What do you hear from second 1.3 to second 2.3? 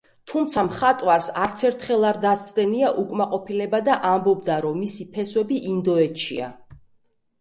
არცერთხელ არ